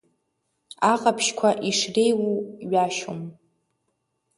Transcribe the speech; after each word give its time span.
Аҟаԥшьқәа 0.91 1.49
ишреиуоу 1.69 2.37
ҩашьом. 2.71 3.21